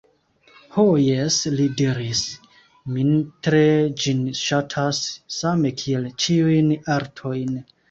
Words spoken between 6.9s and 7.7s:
artojn.